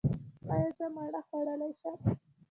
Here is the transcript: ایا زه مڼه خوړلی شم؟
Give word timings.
ایا 0.51 0.69
زه 0.77 0.85
مڼه 0.95 1.21
خوړلی 1.27 1.71
شم؟ 1.79 1.95